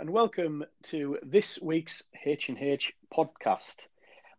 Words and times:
and 0.00 0.08
welcome 0.08 0.64
to 0.82 1.18
this 1.22 1.60
week's 1.60 2.04
H&H 2.24 2.94
podcast. 3.14 3.88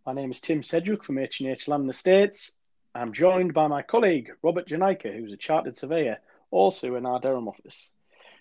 My 0.07 0.11
name 0.11 0.31
is 0.31 0.41
Tim 0.41 0.63
Sedgwick 0.63 1.03
from 1.03 1.19
H&H 1.19 1.67
Land 1.67 1.81
and 1.81 1.91
Estates. 1.91 2.53
I'm 2.95 3.13
joined 3.13 3.53
by 3.53 3.67
my 3.67 3.83
colleague 3.83 4.31
Robert 4.41 4.67
Janaika, 4.67 5.15
who's 5.15 5.33
a 5.33 5.37
chartered 5.37 5.77
surveyor, 5.77 6.17
also 6.49 6.95
in 6.95 7.05
our 7.05 7.19
Durham 7.19 7.47
office. 7.47 7.91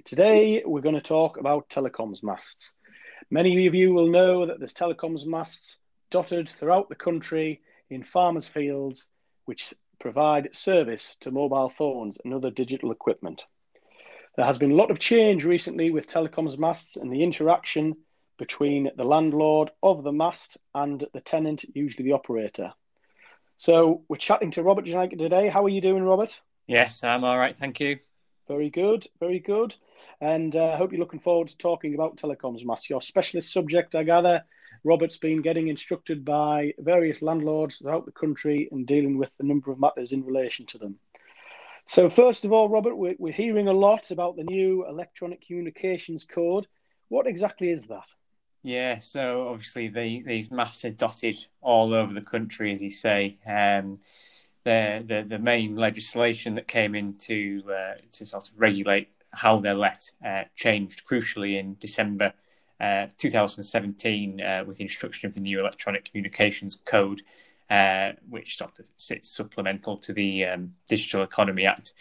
Today 0.06 0.62
we're 0.64 0.80
going 0.80 0.95
to 0.95 1.02
talk 1.02 1.36
about 1.36 1.68
telecoms 1.68 2.22
masts. 2.22 2.72
Many 3.30 3.66
of 3.66 3.74
you 3.74 3.92
will 3.92 4.09
know 4.09 4.46
that 4.46 4.59
there's 4.59 4.73
telecoms 4.73 5.27
masts 5.27 5.78
dotted 6.10 6.48
throughout 6.48 6.88
the 6.88 6.95
country 6.95 7.60
in 7.91 8.02
farmers' 8.02 8.48
fields, 8.48 9.09
which 9.45 9.74
provide 9.98 10.56
service 10.56 11.18
to 11.20 11.30
mobile 11.30 11.68
phones 11.68 12.16
and 12.24 12.32
other 12.32 12.50
digital 12.50 12.91
equipment. 12.91 13.45
There 14.37 14.47
has 14.47 14.59
been 14.59 14.73
a 14.73 14.77
lot 14.77 14.91
of 14.91 14.98
change 14.98 15.45
recently 15.45 15.91
with 15.91 16.09
telecoms 16.09 16.57
masts 16.59 16.97
and 16.97 17.12
the 17.12 17.23
interaction 17.23 17.97
between 18.39 18.91
the 18.97 19.05
landlord 19.05 19.70
of 19.83 20.03
the 20.03 20.12
mast 20.12 20.56
and 20.75 21.05
the 21.12 21.20
tenant, 21.20 21.65
usually 21.75 22.05
the 22.05 22.12
operator. 22.12 22.73
So 23.59 24.05
we're 24.09 24.16
chatting 24.16 24.53
to 24.53 24.62
Robert 24.62 24.87
Janaika 24.87 25.19
today. 25.19 25.48
How 25.48 25.65
are 25.65 25.69
you 25.69 25.80
doing, 25.80 26.05
Robert? 26.05 26.41
Yes, 26.66 27.05
I'm 27.05 27.25
all 27.25 27.39
right. 27.39 27.56
Thank 27.56 27.80
you. 27.80 27.98
Very 28.48 28.70
good. 28.70 29.06
Very 29.19 29.41
good. 29.41 29.75
And 30.20 30.56
I 30.56 30.61
uh, 30.61 30.77
hope 30.77 30.92
you're 30.92 31.01
looking 31.01 31.20
forward 31.20 31.48
to 31.48 31.56
talking 31.59 31.95
about 31.95 32.17
telecoms 32.17 32.65
masts. 32.65 32.89
Your 32.89 33.01
specialist 33.01 33.53
subject, 33.53 33.95
I 33.95 34.05
gather. 34.05 34.45
Robert's 34.84 35.19
been 35.19 35.42
getting 35.42 35.69
instructed 35.69 36.25
by 36.25 36.73
various 36.78 37.20
landlords 37.20 37.77
throughout 37.77 38.06
the 38.06 38.12
country 38.12 38.69
and 38.73 38.87
dealing 38.87 39.19
with 39.19 39.31
a 39.41 39.42
number 39.42 39.70
of 39.70 39.81
matters 39.81 40.12
in 40.12 40.25
relation 40.25 40.65
to 40.67 40.78
them. 40.78 40.98
So, 41.87 42.09
first 42.09 42.45
of 42.45 42.52
all, 42.52 42.69
Robert, 42.69 42.97
we're, 42.97 43.16
we're 43.19 43.33
hearing 43.33 43.69
a 43.69 43.73
lot 43.73 44.11
about 44.11 44.37
the 44.37 44.45
new 44.45 44.86
electronic 44.86 45.45
communications 45.47 46.25
code. 46.25 46.67
What 47.09 47.27
exactly 47.27 47.70
is 47.70 47.87
that? 47.89 48.09
Yeah, 48.62 48.98
so 48.98 49.48
obviously 49.48 49.89
the, 49.89 50.22
these 50.22 50.50
masts 50.50 50.84
are 50.84 50.91
dotted 50.91 51.47
all 51.62 51.95
over 51.95 52.12
the 52.12 52.20
country, 52.20 52.72
as 52.72 52.83
you 52.83 52.91
say. 52.91 53.39
Um, 53.47 54.00
the, 54.64 55.03
the 55.06 55.27
the 55.27 55.39
main 55.39 55.77
legislation 55.77 56.55
that 56.55 56.69
came 56.69 56.95
in 56.95 57.14
to 57.14 57.62
uh, 57.69 57.94
to 58.12 58.27
sort 58.27 58.48
of 58.48 58.61
regulate 58.61 59.09
how 59.33 59.59
they're 59.61 59.75
let 59.75 60.11
uh, 60.25 60.44
changed 60.55 61.06
crucially 61.06 61.59
in 61.59 61.77
December 61.81 62.34
uh, 62.81 63.06
2017 63.19 64.41
uh, 64.41 64.65
with 64.67 64.78
the 64.78 64.84
introduction 64.84 65.28
of 65.28 65.34
the 65.34 65.41
new 65.41 65.61
Electronic 65.61 66.11
Communications 66.11 66.81
Code, 66.84 67.22
uh, 67.70 68.12
which 68.28 68.58
sort 68.58 68.78
of 68.78 68.86
sits 68.96 69.30
supplemental 69.30 69.96
to 69.98 70.12
the 70.12 70.44
um, 70.44 70.74
Digital 70.88 71.22
Economy 71.22 71.66
Act. 71.66 71.94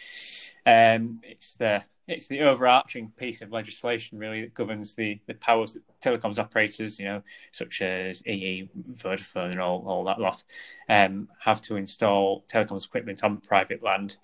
Um, 0.66 1.20
it's 1.22 1.54
the 1.54 1.84
it's 2.10 2.26
the 2.26 2.40
overarching 2.40 3.12
piece 3.16 3.40
of 3.40 3.52
legislation 3.52 4.18
really 4.18 4.40
that 4.40 4.52
governs 4.52 4.96
the, 4.96 5.20
the 5.26 5.34
powers 5.34 5.74
that 5.74 5.82
telecoms 6.00 6.38
operators, 6.38 6.98
you 6.98 7.04
know, 7.04 7.22
such 7.52 7.80
as 7.82 8.26
EE, 8.26 8.68
Vodafone, 8.94 9.52
and 9.52 9.60
all, 9.60 9.84
all 9.86 10.04
that 10.04 10.18
lot, 10.18 10.42
um, 10.88 11.28
have 11.38 11.62
to 11.62 11.76
install 11.76 12.44
telecoms 12.52 12.84
equipment 12.84 13.22
on 13.22 13.36
private 13.36 13.82
land. 13.82 14.16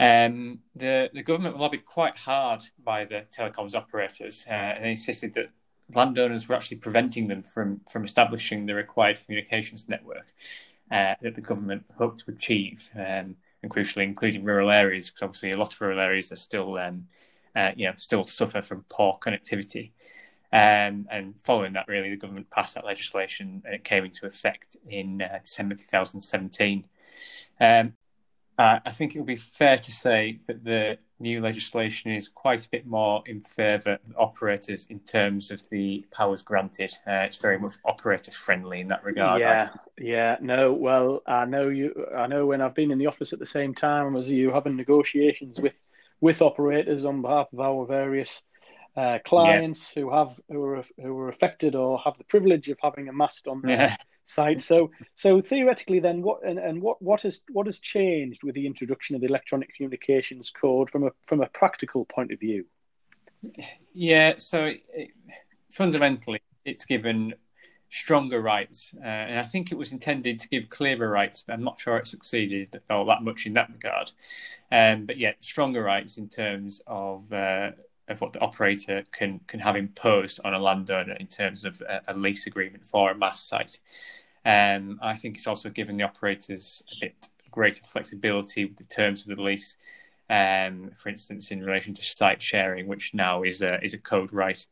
Um, 0.00 0.60
the 0.74 1.10
the 1.14 1.22
government 1.22 1.58
lobbied 1.58 1.84
quite 1.84 2.16
hard 2.16 2.64
by 2.82 3.04
the 3.04 3.24
telecoms 3.30 3.76
operators, 3.76 4.44
uh, 4.48 4.52
and 4.52 4.84
they 4.84 4.90
insisted 4.90 5.34
that 5.34 5.46
landowners 5.94 6.48
were 6.48 6.56
actually 6.56 6.78
preventing 6.78 7.28
them 7.28 7.44
from 7.44 7.82
from 7.88 8.04
establishing 8.04 8.66
the 8.66 8.74
required 8.74 9.20
communications 9.24 9.88
network 9.88 10.32
uh, 10.92 11.14
that 11.22 11.34
the 11.34 11.40
government 11.40 11.84
hoped 11.96 12.24
to 12.24 12.30
achieve, 12.30 12.90
um, 12.94 13.36
and 13.62 13.70
crucially, 13.70 14.04
including 14.04 14.44
rural 14.44 14.70
areas, 14.70 15.08
because 15.08 15.22
obviously 15.22 15.50
a 15.50 15.58
lot 15.58 15.72
of 15.72 15.80
rural 15.80 15.98
areas 15.98 16.30
are 16.30 16.36
still, 16.36 16.78
um, 16.78 17.06
uh, 17.56 17.72
you 17.74 17.86
know, 17.86 17.94
still 17.96 18.24
suffer 18.24 18.60
from 18.60 18.84
poor 18.88 19.18
connectivity. 19.20 19.92
Um, 20.52 21.06
and 21.10 21.34
following 21.40 21.72
that, 21.72 21.88
really, 21.88 22.10
the 22.10 22.16
government 22.16 22.50
passed 22.50 22.74
that 22.74 22.84
legislation, 22.84 23.62
and 23.64 23.74
it 23.74 23.84
came 23.84 24.04
into 24.04 24.26
effect 24.26 24.76
in 24.86 25.22
uh, 25.22 25.38
December 25.42 25.74
2017. 25.74 26.84
Um, 27.58 27.94
I 28.58 28.92
think 28.92 29.14
it 29.14 29.18
would 29.18 29.26
be 29.26 29.36
fair 29.36 29.78
to 29.78 29.90
say 29.90 30.38
that 30.46 30.62
the 30.62 30.98
new 31.22 31.40
legislation 31.40 32.10
is 32.10 32.28
quite 32.28 32.66
a 32.66 32.68
bit 32.68 32.86
more 32.86 33.22
in 33.26 33.40
favour 33.40 33.98
of 34.04 34.14
operators 34.18 34.86
in 34.90 35.00
terms 35.00 35.50
of 35.50 35.66
the 35.70 36.04
powers 36.10 36.42
granted. 36.42 36.92
Uh, 37.06 37.24
it's 37.26 37.36
very 37.36 37.58
much 37.58 37.74
operator 37.84 38.32
friendly 38.32 38.80
in 38.80 38.88
that 38.88 39.04
regard. 39.04 39.40
Yeah, 39.40 39.70
yeah. 39.96 40.36
No, 40.40 40.72
well, 40.72 41.22
I 41.26 41.44
know 41.44 41.68
you. 41.68 42.06
I 42.14 42.26
know 42.26 42.46
when 42.46 42.60
I've 42.60 42.74
been 42.74 42.90
in 42.90 42.98
the 42.98 43.06
office 43.06 43.32
at 43.32 43.38
the 43.38 43.46
same 43.46 43.74
time 43.74 44.16
as 44.16 44.28
you, 44.28 44.50
having 44.50 44.76
negotiations 44.76 45.60
with 45.60 45.74
with 46.20 46.42
operators 46.42 47.04
on 47.04 47.22
behalf 47.22 47.48
of 47.52 47.60
our 47.60 47.86
various 47.86 48.42
uh, 48.96 49.18
clients 49.24 49.92
yeah. 49.94 50.02
who 50.02 50.10
have 50.12 50.40
who 50.48 50.62
are 50.64 50.84
who 51.00 51.18
are 51.18 51.28
affected 51.28 51.74
or 51.74 51.98
have 52.00 52.18
the 52.18 52.24
privilege 52.24 52.68
of 52.68 52.78
having 52.82 53.08
a 53.08 53.12
mast 53.12 53.48
on 53.48 53.62
their 53.62 53.76
yeah. 53.76 53.96
site. 54.26 54.60
So 54.60 54.90
so 55.14 55.40
theoretically, 55.40 56.00
then 56.00 56.22
what 56.22 56.44
and, 56.44 56.58
and 56.58 56.82
what 56.82 57.00
what 57.00 57.22
has 57.22 57.42
what 57.50 57.66
has 57.66 57.80
changed 57.80 58.42
with 58.42 58.54
the 58.54 58.66
introduction 58.66 59.14
of 59.14 59.22
the 59.22 59.28
electronic 59.28 59.74
communications 59.74 60.50
code 60.50 60.90
from 60.90 61.04
a 61.04 61.10
from 61.26 61.40
a 61.40 61.46
practical 61.46 62.04
point 62.04 62.32
of 62.32 62.40
view? 62.40 62.66
Yeah. 63.94 64.34
So 64.36 64.66
it, 64.66 65.10
fundamentally, 65.70 66.42
it's 66.64 66.84
given 66.84 67.34
stronger 67.88 68.40
rights, 68.40 68.94
uh, 69.02 69.06
and 69.06 69.38
I 69.38 69.42
think 69.42 69.70
it 69.70 69.76
was 69.76 69.92
intended 69.92 70.38
to 70.40 70.48
give 70.48 70.68
clearer 70.70 71.10
rights, 71.10 71.44
but 71.46 71.54
I'm 71.54 71.64
not 71.64 71.78
sure 71.80 71.96
it 71.98 72.06
succeeded 72.06 72.80
all 72.88 73.04
that 73.06 73.22
much 73.22 73.46
in 73.46 73.52
that 73.54 73.70
regard. 73.70 74.12
Um, 74.70 75.06
but 75.06 75.18
yeah, 75.18 75.32
stronger 75.40 75.82
rights 75.82 76.18
in 76.18 76.28
terms 76.28 76.82
of. 76.86 77.32
Uh, 77.32 77.70
of 78.12 78.20
what 78.20 78.32
the 78.32 78.40
operator 78.40 79.04
can 79.12 79.40
can 79.46 79.60
have 79.60 79.76
imposed 79.76 80.40
on 80.44 80.54
a 80.54 80.58
landowner 80.58 81.14
in 81.14 81.26
terms 81.26 81.64
of 81.64 81.80
a, 81.82 82.02
a 82.08 82.14
lease 82.14 82.46
agreement 82.46 82.86
for 82.86 83.10
a 83.10 83.14
mass 83.14 83.42
site. 83.42 83.80
Um, 84.44 84.98
I 85.02 85.16
think 85.16 85.36
it's 85.36 85.46
also 85.46 85.70
given 85.70 85.96
the 85.96 86.04
operators 86.04 86.82
a 86.92 87.00
bit 87.00 87.28
greater 87.50 87.82
flexibility 87.82 88.64
with 88.64 88.76
the 88.76 88.84
terms 88.84 89.22
of 89.22 89.36
the 89.36 89.42
lease. 89.42 89.76
Um, 90.30 90.92
for 90.96 91.08
instance, 91.08 91.50
in 91.50 91.64
relation 91.64 91.94
to 91.94 92.02
site 92.02 92.40
sharing, 92.40 92.86
which 92.86 93.12
now 93.14 93.42
is 93.42 93.62
a 93.62 93.82
is 93.84 93.94
a 93.94 93.98
code 93.98 94.32
right. 94.32 94.66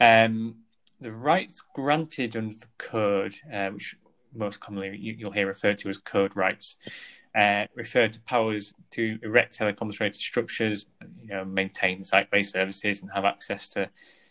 Um, 0.00 0.56
the 1.00 1.12
rights 1.12 1.62
granted 1.74 2.36
under 2.36 2.54
the 2.54 2.68
code, 2.78 3.36
uh, 3.52 3.70
which 3.70 3.96
most 4.36 4.60
commonly 4.60 4.96
you, 4.96 5.26
will 5.26 5.32
hear 5.32 5.46
referred 5.46 5.78
to 5.78 5.88
as 5.88 5.98
code 5.98 6.36
rights, 6.36 6.76
uh, 7.34 7.66
refer 7.74 8.08
to 8.08 8.20
powers 8.20 8.74
to 8.90 9.18
erect 9.22 9.58
telecoms 9.58 10.00
related 10.00 10.20
structures, 10.20 10.86
you 11.22 11.28
know, 11.28 11.44
maintain 11.44 12.04
site-based 12.04 12.52
services, 12.52 13.02
and 13.02 13.10
have 13.12 13.24
access 13.24 13.68
to 13.70 13.90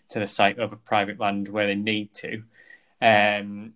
to 0.09 0.19
the 0.19 0.27
site 0.27 0.59
over 0.59 0.75
private 0.75 1.19
land 1.19 1.49
where 1.49 1.67
they 1.67 1.77
need 1.77 2.13
to. 2.13 2.43
Um, 3.01 3.73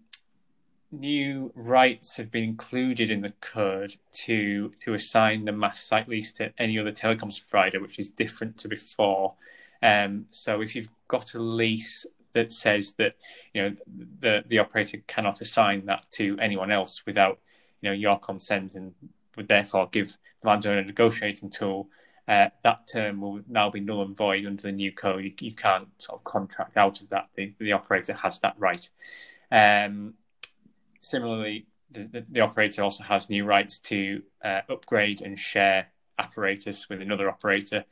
new 0.92 1.52
rights 1.56 2.18
have 2.18 2.32
been 2.32 2.44
included 2.44 3.12
in 3.12 3.22
the 3.22 3.34
code 3.42 3.96
to 4.12 4.72
to 4.80 4.94
assign 4.94 5.46
the 5.46 5.52
mass 5.52 5.82
site 5.82 6.08
lease 6.08 6.34
to 6.34 6.52
any 6.58 6.80
other 6.80 6.92
telecoms 6.92 7.42
provider, 7.48 7.80
which 7.80 8.00
is 8.00 8.08
different 8.10 8.58
to 8.60 8.68
before. 8.68 9.34
Um, 9.82 10.26
so 10.32 10.62
if 10.62 10.76
you've 10.76 10.90
got 11.08 11.34
a 11.34 11.40
lease 11.40 12.06
that 12.34 12.52
says 12.52 12.94
that 12.94 13.16
you 13.54 13.62
know 13.62 13.76
the 14.20 14.44
the 14.48 14.60
operator 14.60 14.98
cannot 15.08 15.42
assign 15.42 15.86
that 15.86 16.06
to 16.12 16.38
anyone 16.40 16.72
else 16.72 17.06
without 17.06 17.40
you 17.82 17.90
know 17.90 17.96
your 17.96 18.20
consent 18.20 18.76
and 18.76 18.94
would 19.36 19.48
therefore 19.48 19.88
give 19.92 20.18
the 20.42 20.48
landowner 20.48 20.80
a 20.80 20.86
negotiating 20.86 21.50
tool. 21.50 21.90
Uh, 22.28 22.50
that 22.64 22.88
term 22.88 23.22
will 23.22 23.42
now 23.48 23.72
be 23.72 23.80
null 23.80 24.04
and 24.04 24.16
void 24.16 24.46
under 24.46 24.62
the 24.62 24.72
new 24.72 24.92
code. 24.92 25.24
You, 25.24 25.34
you 25.40 25.54
can't 25.54 25.88
sort 25.98 26.20
of 26.20 26.24
contract 26.24 26.78
out 26.78 27.02
of 27.02 27.10
that. 27.10 27.30
The, 27.34 27.54
the 27.58 27.72
operator 27.72 28.14
has 28.14 28.40
that 28.42 28.54
right. 28.60 28.88
Um, 29.52 30.14
similarly, 31.00 31.66
the, 31.90 32.04
the, 32.04 32.26
the, 32.30 32.42
operator 32.42 32.84
also 32.84 33.02
has 33.04 33.32
new 33.32 33.46
rights 33.46 33.80
to 33.80 34.22
uh, 34.44 34.62
upgrade 34.70 35.22
and 35.22 35.40
share 35.40 35.88
apparatus 36.20 36.88
with 36.88 37.02
another 37.02 37.28
operator. 37.30 37.86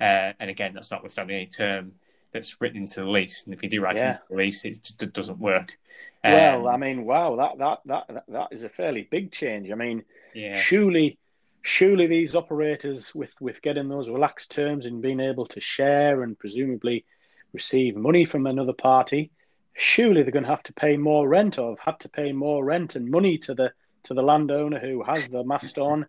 Uh, 0.00 0.34
and 0.38 0.50
again, 0.50 0.72
that's 0.74 0.92
notwithstanding 0.92 1.36
any 1.36 1.46
term 1.46 1.92
that's 2.32 2.60
written 2.60 2.78
into 2.78 3.00
the 3.00 3.08
lease. 3.08 3.44
And 3.44 3.54
if 3.54 3.62
you 3.62 3.68
do 3.68 3.80
write 3.80 3.96
yeah. 3.96 4.12
into 4.12 4.22
the 4.30 4.36
lease, 4.36 4.64
it, 4.64 4.92
it 5.00 5.12
doesn't 5.12 5.38
work. 5.38 5.78
Um, 6.24 6.32
well, 6.32 6.68
I 6.68 6.76
mean, 6.76 7.04
wow, 7.04 7.36
that, 7.36 7.58
that 7.58 7.80
that 7.86 8.24
that 8.28 8.48
is 8.52 8.62
a 8.62 8.68
fairly 8.68 9.08
big 9.10 9.32
change. 9.32 9.70
I 9.70 9.74
mean, 9.74 10.04
yeah. 10.34 10.58
surely 10.58 11.18
surely 11.62 12.06
these 12.06 12.34
operators 12.34 13.14
with 13.14 13.34
with 13.40 13.62
getting 13.62 13.88
those 13.88 14.08
relaxed 14.08 14.50
terms 14.50 14.86
and 14.86 15.02
being 15.02 15.20
able 15.20 15.46
to 15.46 15.60
share 15.60 16.22
and 16.22 16.38
presumably 16.38 17.04
receive 17.52 17.96
money 17.96 18.24
from 18.24 18.46
another 18.46 18.72
party 18.72 19.30
surely 19.74 20.22
they're 20.22 20.32
going 20.32 20.44
to 20.44 20.50
have 20.50 20.62
to 20.62 20.72
pay 20.72 20.96
more 20.96 21.26
rent 21.26 21.58
or 21.58 21.70
have 21.70 21.78
had 21.78 22.00
to 22.00 22.08
pay 22.08 22.32
more 22.32 22.64
rent 22.64 22.96
and 22.96 23.10
money 23.10 23.38
to 23.38 23.54
the 23.54 23.72
to 24.02 24.14
the 24.14 24.22
landowner 24.22 24.78
who 24.78 25.02
has 25.02 25.28
the 25.28 25.44
mast 25.44 25.78
on 25.78 26.06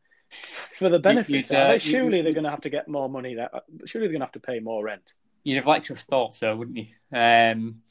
for 0.78 0.90
the 0.90 1.00
benefit. 1.00 1.52
Uh, 1.52 1.78
surely 1.78 2.22
they're 2.22 2.34
going 2.34 2.46
to 2.46 2.50
have 2.50 2.62
to 2.62 2.70
get 2.70 2.88
more 2.88 3.10
money. 3.10 3.36
That 3.36 3.52
surely 3.86 4.08
they're 4.08 4.14
going 4.14 4.22
to 4.22 4.26
have 4.26 4.34
to 4.34 4.40
pay 4.40 4.60
more 4.60 4.84
rent. 4.84 5.14
You'd 5.44 5.56
have 5.56 5.68
liked 5.68 5.86
to 5.86 5.94
have 5.94 6.04
thought 6.04 6.34
so, 6.36 6.56
wouldn't 6.56 6.78
you? 6.78 6.88
Um, 7.12 7.82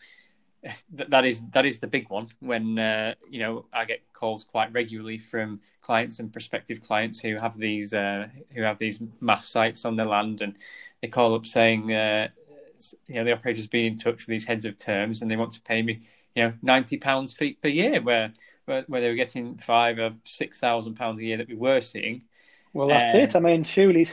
that 0.93 1.25
is 1.25 1.43
that 1.53 1.65
is 1.65 1.79
the 1.79 1.87
big 1.87 2.11
one. 2.11 2.29
When 2.41 2.79
uh, 2.79 3.15
you 3.29 3.41
know, 3.41 3.67
I 3.73 3.85
get 3.85 4.03
calls 4.13 4.45
quite 4.45 4.73
regularly 4.73 5.19
from 5.19 5.61
clients 5.81 6.19
and 6.19 6.33
prospective 6.33 6.83
clients 6.83 7.21
who 7.21 7.37
have 7.41 7.59
these 7.59 7.95
uh, 7.95 8.29
who 8.55 8.63
have 8.63 8.79
these 8.79 9.01
mast 9.21 9.51
sites 9.51 9.85
on 9.85 9.97
their 9.97 10.07
land, 10.07 10.43
and 10.43 10.55
they 11.01 11.09
call 11.09 11.35
up 11.35 11.47
saying, 11.47 11.93
uh, 11.93 12.29
you 13.09 13.15
know 13.15 13.25
the 13.25 13.33
operator's 13.33 13.67
been 13.67 13.93
in 13.93 13.97
touch 13.99 14.27
with 14.27 14.29
these 14.29 14.45
heads 14.45 14.65
of 14.65 14.79
terms 14.79 15.23
and 15.23 15.31
they 15.31 15.37
want 15.37 15.53
to 15.53 15.61
pay 15.63 15.83
me 15.83 16.01
you 16.35 16.43
know 16.43 16.53
ninety 16.63 16.97
pounds 16.97 17.33
feet 17.33 17.61
per 17.61 17.69
year, 17.69 18.01
where 18.01 18.33
where, 18.67 18.85
where 18.87 19.01
they 19.01 19.09
were 19.09 19.15
getting 19.15 19.57
five 19.57 19.99
or 19.99 20.13
six 20.25 20.59
thousand 20.59 20.95
pounds 20.95 21.19
a 21.21 21.25
year 21.25 21.37
that 21.37 21.49
we 21.49 21.55
were 21.55 21.81
seeing. 21.81 22.23
Well, 22.73 22.89
that's 22.89 23.15
it. 23.15 23.35
I 23.35 23.41
mean, 23.41 23.65
surely 23.65 24.07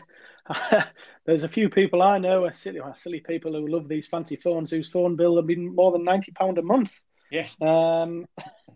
there's 1.26 1.44
a 1.44 1.50
few 1.50 1.70
people 1.70 2.02
I 2.02 2.18
know, 2.18 2.50
silly, 2.54 2.80
silly 2.96 3.20
people 3.20 3.54
who 3.54 3.68
love 3.68 3.88
these 3.88 4.08
fancy 4.08 4.36
phones, 4.36 4.72
whose 4.72 4.90
phone 4.90 5.16
bill 5.16 5.36
have 5.38 5.48
been 5.48 5.76
more 5.76 5.92
than 5.92 6.04
ninety 6.04 6.32
pound 6.32 6.58
a 6.58 6.62
month. 6.62 7.00
Yes. 7.32 7.58
Um, 7.62 8.26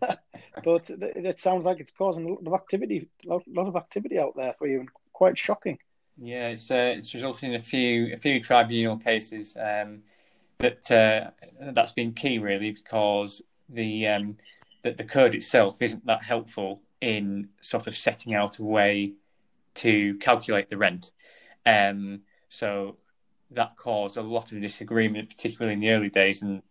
but 0.64 0.90
it 0.90 1.40
sounds 1.40 1.64
like 1.64 1.80
it's 1.80 1.92
causing 1.92 2.26
a 2.26 2.28
lot 2.28 2.46
of 2.46 2.54
activity, 2.54 3.08
a 3.28 3.38
lot 3.46 3.68
of 3.68 3.76
activity 3.76 4.18
out 4.18 4.34
there 4.36 4.54
for 4.58 4.66
you, 4.66 4.80
and 4.80 4.88
quite 5.12 5.38
shocking. 5.38 5.78
Yeah, 6.18 6.48
it's 6.48 6.70
uh, 6.70 6.94
it's 6.96 7.14
resulted 7.14 7.50
in 7.50 7.54
a 7.54 7.60
few 7.60 8.12
a 8.12 8.18
few 8.18 8.40
tribunal 8.40 8.98
cases 8.98 9.56
um, 9.56 10.02
that 10.58 10.90
uh, 10.90 11.30
that's 11.72 11.92
been 11.92 12.12
key 12.12 12.38
really 12.38 12.72
because 12.72 13.42
the 13.68 14.06
um, 14.08 14.36
that 14.82 14.98
the 14.98 15.04
code 15.04 15.34
itself 15.34 15.80
isn't 15.80 16.04
that 16.06 16.22
helpful 16.22 16.82
in 17.00 17.48
sort 17.60 17.86
of 17.86 17.96
setting 17.96 18.34
out 18.34 18.58
a 18.58 18.62
way 18.62 19.12
to 19.74 20.14
calculate 20.18 20.68
the 20.68 20.76
rent. 20.76 21.10
Um, 21.66 22.22
so 22.48 22.96
that 23.50 23.76
caused 23.76 24.16
a 24.16 24.22
lot 24.22 24.52
of 24.52 24.60
disagreement, 24.60 25.28
particularly 25.28 25.74
in 25.74 25.80
the 25.80 25.90
early 25.90 26.08
days, 26.08 26.42
and 26.42 26.62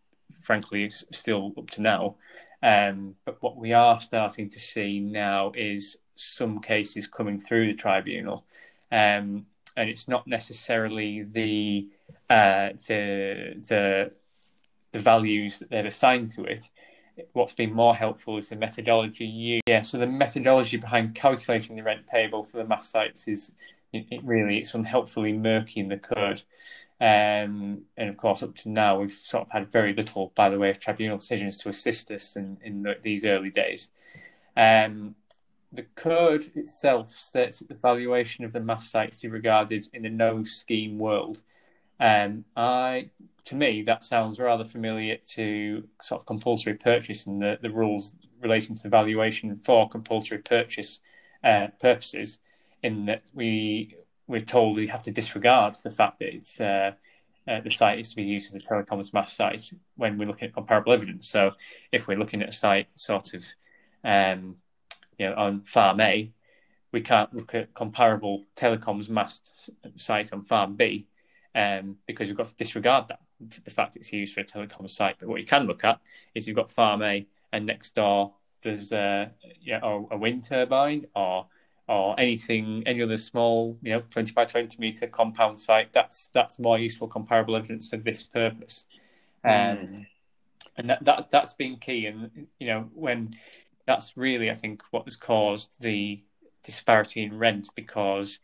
frankly, 0.41 0.85
it's 0.85 1.03
still 1.11 1.53
up 1.57 1.69
to 1.71 1.81
now. 1.81 2.15
Um, 2.63 3.15
but 3.25 3.41
what 3.41 3.57
we 3.57 3.73
are 3.73 3.99
starting 3.99 4.49
to 4.49 4.59
see 4.59 4.99
now 4.99 5.51
is 5.55 5.97
some 6.15 6.59
cases 6.59 7.07
coming 7.07 7.39
through 7.39 7.67
the 7.67 7.73
tribunal, 7.73 8.45
um, 8.91 9.45
and 9.75 9.89
it's 9.89 10.07
not 10.07 10.27
necessarily 10.27 11.23
the 11.23 11.87
uh, 12.29 12.69
the 12.87 13.55
the 13.67 14.11
the 14.91 14.99
values 14.99 15.59
that 15.59 15.69
they've 15.69 15.85
assigned 15.85 16.31
to 16.31 16.43
it. 16.43 16.69
What's 17.33 17.53
been 17.53 17.73
more 17.73 17.95
helpful 17.95 18.37
is 18.37 18.49
the 18.49 18.55
methodology. 18.55 19.61
Yeah, 19.65 19.81
so 19.81 19.97
the 19.97 20.07
methodology 20.07 20.77
behind 20.77 21.15
calculating 21.15 21.75
the 21.75 21.83
rent 21.83 22.07
payable 22.07 22.43
for 22.43 22.57
the 22.57 22.65
mass 22.65 22.89
sites 22.89 23.27
is 23.27 23.51
it, 23.93 24.21
really 24.23 24.59
it's 24.59 24.73
unhelpfully 24.73 25.33
murky 25.33 25.79
in 25.79 25.89
the 25.89 25.97
code. 25.97 26.43
Um, 26.99 27.83
and 27.97 28.09
of 28.09 28.17
course, 28.17 28.43
up 28.43 28.55
to 28.57 28.69
now, 28.69 28.99
we've 28.99 29.11
sort 29.11 29.47
of 29.47 29.51
had 29.51 29.71
very 29.71 29.93
little 29.93 30.31
by 30.35 30.49
the 30.49 30.59
way 30.59 30.69
of 30.69 30.79
tribunal 30.79 31.17
decisions 31.17 31.57
to 31.59 31.69
assist 31.69 32.11
us 32.11 32.35
in, 32.35 32.57
in 32.63 32.83
the, 32.83 32.95
these 33.01 33.25
early 33.25 33.49
days. 33.49 33.89
Um, 34.55 35.15
the 35.73 35.83
code 35.95 36.51
itself 36.55 37.11
states 37.11 37.59
that 37.59 37.69
the 37.69 37.75
valuation 37.75 38.43
of 38.43 38.51
the 38.51 38.59
mass 38.59 38.91
sites 38.91 39.23
is 39.23 39.31
regarded 39.31 39.87
in 39.93 40.03
the 40.03 40.09
no 40.09 40.43
scheme 40.43 40.99
world. 40.99 41.41
Um, 41.99 42.45
I, 42.55 43.09
to 43.45 43.55
me, 43.55 43.81
that 43.83 44.03
sounds 44.03 44.39
rather 44.39 44.65
familiar 44.65 45.17
to 45.29 45.87
sort 46.01 46.21
of 46.21 46.25
compulsory 46.25 46.73
purchase 46.73 47.25
and 47.25 47.41
the, 47.41 47.57
the 47.61 47.69
rules 47.69 48.13
relating 48.41 48.75
to 48.75 48.83
the 48.83 48.89
valuation 48.89 49.55
for 49.55 49.87
compulsory 49.87 50.39
purchase 50.39 50.99
uh, 51.43 51.67
purposes. 51.79 52.39
In 52.83 53.05
that 53.05 53.23
we 53.33 53.95
we're 54.27 54.41
told 54.41 54.77
we 54.77 54.87
have 54.87 55.03
to 55.03 55.11
disregard 55.11 55.75
the 55.83 55.89
fact 55.89 56.19
that 56.19 56.33
it's 56.33 56.59
uh, 56.59 56.91
uh, 57.47 57.59
the 57.61 57.69
site 57.69 57.99
is 57.99 58.09
to 58.09 58.15
be 58.15 58.23
used 58.23 58.55
as 58.55 58.63
a 58.63 58.67
telecoms 58.67 59.13
mast 59.13 59.35
site 59.35 59.71
when 59.95 60.17
we're 60.17 60.27
looking 60.27 60.47
at 60.47 60.53
comparable 60.53 60.93
evidence. 60.93 61.27
So 61.27 61.51
if 61.91 62.07
we're 62.07 62.17
looking 62.17 62.41
at 62.41 62.49
a 62.49 62.53
site 62.53 62.87
sort 62.95 63.33
of 63.33 63.45
um, 64.03 64.57
you 65.17 65.27
know 65.27 65.35
on 65.35 65.61
farm 65.61 65.99
A, 66.01 66.31
we 66.91 67.01
can't 67.01 67.33
look 67.33 67.53
at 67.55 67.73
comparable 67.73 68.45
telecoms 68.55 69.09
mast 69.09 69.69
site 69.97 70.33
on 70.33 70.43
farm 70.43 70.75
B 70.75 71.07
um, 71.55 71.97
because 72.07 72.27
we've 72.27 72.37
got 72.37 72.47
to 72.47 72.55
disregard 72.55 73.07
that 73.09 73.19
the 73.63 73.71
fact 73.71 73.95
it's 73.95 74.13
used 74.13 74.33
for 74.33 74.41
a 74.41 74.45
telecom 74.45 74.89
site. 74.89 75.15
But 75.19 75.27
what 75.27 75.39
you 75.39 75.47
can 75.47 75.65
look 75.65 75.83
at 75.83 75.99
is 76.35 76.47
you've 76.47 76.55
got 76.55 76.71
farm 76.71 77.01
A 77.01 77.27
and 77.51 77.65
next 77.65 77.95
door 77.95 78.33
there's 78.63 78.91
a, 78.91 79.31
yeah, 79.59 79.79
a 79.83 80.17
wind 80.17 80.43
turbine 80.43 81.07
or 81.15 81.47
or 81.91 82.17
anything, 82.17 82.83
any 82.85 83.01
other 83.01 83.17
small, 83.17 83.77
you 83.81 83.91
know, 83.91 84.01
20 84.11 84.31
by 84.31 84.45
20 84.45 84.77
meter 84.79 85.07
compound 85.07 85.57
site, 85.57 85.91
that's 85.91 86.29
that's 86.33 86.57
more 86.57 86.79
useful 86.79 87.07
comparable 87.07 87.55
evidence 87.55 87.89
for 87.89 87.97
this 87.97 88.23
purpose. 88.23 88.85
Um, 89.43 89.51
mm. 89.51 90.05
And 90.77 90.89
that, 90.89 91.03
that, 91.03 91.29
that's 91.31 91.53
been 91.53 91.75
key. 91.75 92.05
And, 92.05 92.47
you 92.59 92.67
know, 92.67 92.89
when 92.93 93.35
that's 93.85 94.15
really, 94.15 94.49
I 94.49 94.55
think, 94.55 94.83
what 94.91 95.03
has 95.03 95.17
caused 95.17 95.81
the 95.81 96.23
disparity 96.63 97.23
in 97.23 97.37
rent 97.37 97.69
because, 97.75 98.39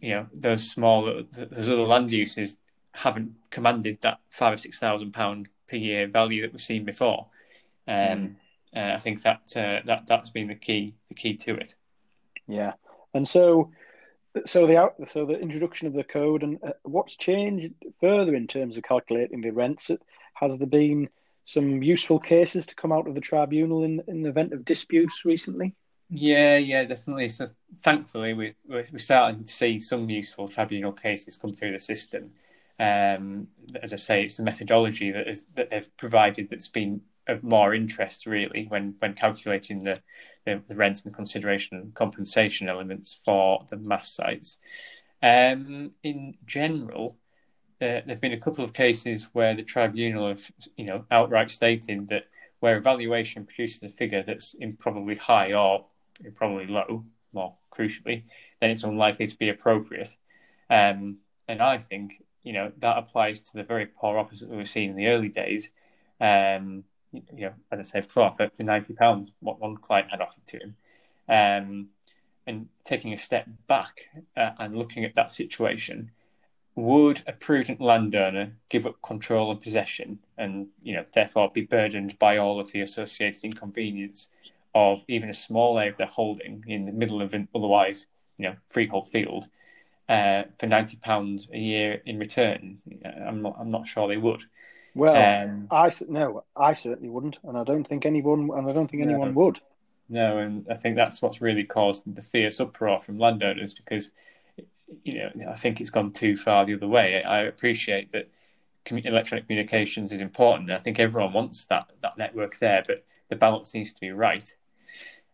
you 0.00 0.14
know, 0.14 0.26
those 0.32 0.70
small, 0.70 1.22
those 1.32 1.68
other 1.68 1.82
land 1.82 2.12
uses 2.12 2.56
haven't 2.94 3.32
commanded 3.50 3.98
that 4.00 4.20
five 4.30 4.54
or 4.54 4.58
six 4.58 4.78
thousand 4.78 5.12
pound 5.12 5.48
per 5.68 5.76
year 5.76 6.06
value 6.06 6.40
that 6.42 6.52
we've 6.52 6.62
seen 6.62 6.84
before. 6.84 7.26
Um, 7.86 7.94
mm. 7.94 8.34
uh, 8.74 8.96
I 8.96 8.98
think 9.00 9.22
that 9.22 9.52
uh, 9.54 9.84
that 9.84 10.06
that's 10.06 10.30
been 10.30 10.48
the 10.48 10.54
key 10.54 10.94
the 11.08 11.14
key 11.14 11.36
to 11.36 11.56
it. 11.56 11.74
Yeah, 12.46 12.74
and 13.14 13.26
so 13.26 13.70
so 14.46 14.66
the 14.66 14.78
out, 14.78 14.94
so 15.12 15.26
the 15.26 15.38
introduction 15.38 15.86
of 15.86 15.92
the 15.92 16.04
code 16.04 16.42
and 16.42 16.58
uh, 16.62 16.72
what's 16.82 17.16
changed 17.16 17.74
further 18.00 18.34
in 18.34 18.46
terms 18.46 18.76
of 18.76 18.82
calculating 18.82 19.40
the 19.40 19.50
rents. 19.50 19.90
Has 20.34 20.58
there 20.58 20.66
been 20.66 21.08
some 21.44 21.82
useful 21.82 22.18
cases 22.18 22.66
to 22.66 22.74
come 22.74 22.92
out 22.92 23.08
of 23.08 23.14
the 23.14 23.20
tribunal 23.20 23.84
in 23.84 24.02
in 24.08 24.22
the 24.22 24.30
event 24.30 24.52
of 24.52 24.64
disputes 24.64 25.24
recently? 25.24 25.74
Yeah, 26.08 26.58
yeah, 26.58 26.84
definitely. 26.84 27.28
So 27.30 27.48
thankfully, 27.82 28.34
we 28.34 28.54
we're 28.66 28.86
starting 28.98 29.44
to 29.44 29.52
see 29.52 29.78
some 29.78 30.08
useful 30.10 30.48
tribunal 30.48 30.92
cases 30.92 31.36
come 31.36 31.54
through 31.54 31.72
the 31.72 31.78
system. 31.78 32.32
Um, 32.78 33.48
as 33.82 33.92
I 33.92 33.96
say, 33.96 34.24
it's 34.24 34.36
the 34.36 34.42
methodology 34.42 35.10
that 35.10 35.28
is 35.28 35.44
that 35.54 35.70
they've 35.70 35.96
provided 35.96 36.50
that's 36.50 36.68
been 36.68 37.02
of 37.28 37.44
more 37.44 37.74
interest 37.74 38.26
really 38.26 38.66
when 38.68 38.94
when 38.98 39.14
calculating 39.14 39.84
the, 39.84 39.96
the, 40.44 40.60
the 40.66 40.74
rent 40.74 41.02
and 41.04 41.12
the 41.12 41.16
consideration 41.16 41.76
and 41.76 41.94
compensation 41.94 42.68
elements 42.68 43.18
for 43.24 43.64
the 43.70 43.76
mass 43.76 44.12
sites. 44.12 44.58
Um, 45.22 45.92
in 46.02 46.34
general, 46.46 47.16
uh, 47.80 48.02
there 48.02 48.04
have 48.08 48.20
been 48.20 48.32
a 48.32 48.40
couple 48.40 48.64
of 48.64 48.72
cases 48.72 49.28
where 49.32 49.54
the 49.54 49.62
tribunal 49.62 50.28
have 50.28 50.50
you 50.76 50.86
know 50.86 51.04
outright 51.10 51.50
stated 51.50 52.08
that 52.08 52.26
where 52.60 52.76
evaluation 52.76 53.44
produces 53.44 53.82
a 53.82 53.88
figure 53.88 54.22
that's 54.22 54.54
improbably 54.54 55.16
high 55.16 55.52
or 55.52 55.86
improbably 56.24 56.66
low, 56.66 57.04
more 57.32 57.56
crucially, 57.76 58.22
then 58.60 58.70
it's 58.70 58.84
unlikely 58.84 59.26
to 59.26 59.36
be 59.36 59.48
appropriate. 59.48 60.16
Um, 60.70 61.18
and 61.48 61.60
I 61.60 61.78
think 61.78 62.22
you 62.42 62.52
know 62.52 62.72
that 62.78 62.98
applies 62.98 63.40
to 63.40 63.56
the 63.56 63.62
very 63.62 63.86
poor 63.86 64.18
opposite 64.18 64.48
that 64.48 64.56
we've 64.56 64.68
seen 64.68 64.90
in 64.90 64.96
the 64.96 65.08
early 65.08 65.28
days. 65.28 65.72
Um, 66.20 66.84
you 67.12 67.22
know, 67.46 67.52
as 67.70 67.78
I 67.78 67.82
said 67.82 68.06
before, 68.06 68.30
for, 68.32 68.50
for 68.56 68.62
ninety 68.62 68.94
pounds, 68.94 69.30
what 69.40 69.60
one 69.60 69.76
client 69.76 70.10
had 70.10 70.20
offered 70.20 70.46
to 70.46 70.58
him, 70.58 70.76
um, 71.28 71.88
and 72.46 72.68
taking 72.84 73.12
a 73.12 73.18
step 73.18 73.46
back 73.66 74.08
uh, 74.36 74.50
and 74.60 74.76
looking 74.76 75.04
at 75.04 75.14
that 75.14 75.32
situation, 75.32 76.10
would 76.74 77.22
a 77.26 77.32
prudent 77.32 77.80
landowner 77.80 78.52
give 78.68 78.86
up 78.86 79.00
control 79.02 79.50
and 79.50 79.60
possession, 79.60 80.18
and 80.38 80.68
you 80.82 80.94
know, 80.96 81.04
therefore 81.14 81.50
be 81.52 81.60
burdened 81.62 82.18
by 82.18 82.38
all 82.38 82.58
of 82.58 82.72
the 82.72 82.80
associated 82.80 83.44
inconvenience 83.44 84.28
of 84.74 85.04
even 85.06 85.28
a 85.28 85.34
small 85.34 85.78
area 85.78 85.90
of 85.90 85.98
their 85.98 86.06
holding 86.06 86.64
in 86.66 86.86
the 86.86 86.92
middle 86.92 87.20
of 87.20 87.34
an 87.34 87.46
otherwise, 87.54 88.06
you 88.38 88.48
know, 88.48 88.56
freehold 88.66 89.08
field? 89.08 89.48
Uh, 90.08 90.42
for 90.58 90.66
ninety 90.66 90.96
pounds 90.96 91.46
a 91.52 91.58
year 91.58 92.02
in 92.04 92.18
return, 92.18 92.78
I'm 93.04 93.40
not. 93.40 93.56
I'm 93.58 93.70
not 93.70 93.86
sure 93.86 94.08
they 94.08 94.16
would. 94.16 94.44
Well, 94.94 95.16
um, 95.16 95.68
I 95.70 95.90
no, 96.08 96.44
I 96.56 96.74
certainly 96.74 97.08
wouldn't, 97.08 97.38
and 97.44 97.56
I 97.56 97.64
don't 97.64 97.86
think 97.86 98.04
anyone, 98.04 98.50
and 98.54 98.68
I 98.68 98.72
don't 98.72 98.90
think 98.90 99.02
anyone 99.02 99.32
no, 99.32 99.40
would. 99.40 99.60
No, 100.08 100.38
and 100.38 100.66
I 100.70 100.74
think 100.74 100.96
that's 100.96 101.22
what's 101.22 101.40
really 101.40 101.64
caused 101.64 102.14
the 102.14 102.22
fierce 102.22 102.60
uproar 102.60 102.98
from 102.98 103.18
landowners 103.18 103.72
because, 103.72 104.12
you 105.04 105.14
know, 105.14 105.30
I 105.50 105.54
think 105.54 105.80
it's 105.80 105.90
gone 105.90 106.12
too 106.12 106.36
far 106.36 106.66
the 106.66 106.74
other 106.74 106.88
way. 106.88 107.22
I 107.22 107.42
appreciate 107.42 108.12
that 108.12 108.28
electronic 108.90 109.46
communications 109.46 110.12
is 110.12 110.20
important. 110.20 110.70
I 110.70 110.78
think 110.78 110.98
everyone 110.98 111.32
wants 111.32 111.64
that 111.66 111.90
that 112.02 112.18
network 112.18 112.58
there, 112.58 112.82
but 112.86 113.04
the 113.30 113.36
balance 113.36 113.72
needs 113.72 113.92
to 113.94 114.00
be 114.00 114.10
right. 114.10 114.54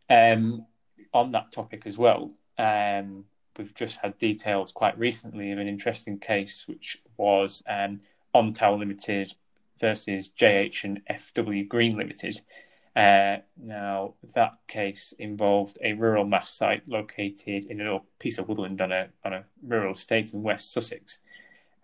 Um, 0.09 0.67
on 1.13 1.33
that 1.33 1.51
topic 1.51 1.83
as 1.85 1.99
well, 1.99 2.31
um, 2.59 3.25
we've 3.57 3.75
just 3.75 3.99
had 3.99 4.19
details 4.19 4.71
quite 4.73 4.97
recently 4.99 5.51
of 5.51 5.59
an 5.59 5.67
interesting 5.67 6.19
case, 6.19 6.65
which 6.69 6.99
was 7.17 7.63
um, 7.69 8.01
OnTower 8.35 8.79
Limited 8.79 9.35
versus 9.81 10.29
JH 10.29 10.85
and 10.85 11.03
FW 11.11 11.69
Green 11.69 11.97
Limited. 11.97 12.41
Uh, 12.97 13.39
now, 13.57 14.15
that 14.35 14.55
case 14.67 15.15
involved 15.19 15.79
a 15.83 15.93
rural 15.93 16.25
mass 16.25 16.51
site 16.51 16.83
located 16.89 17.67
in 17.67 17.81
a 17.81 17.85
little 17.85 18.07
piece 18.19 18.39
of 18.39 18.49
woodland 18.49 18.81
on 18.81 18.91
a 18.91 19.09
on 19.25 19.33
a 19.33 19.45
rural 19.63 19.93
estate 19.93 20.35
in 20.35 20.43
West 20.43 20.73
Sussex. 20.73 21.21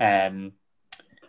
Um, 0.00 0.52